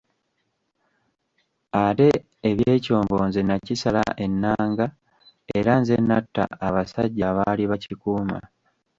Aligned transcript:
Ate 1.85 2.09
eby'ekyombo 2.49 3.15
nze 3.27 3.41
nakisala 3.45 4.03
ennanga 4.25 4.85
era 5.57 5.71
nze 5.81 5.95
natta 6.09 6.43
abasajja 6.67 7.23
abaali 7.31 7.63
bakikuuma. 7.71 8.37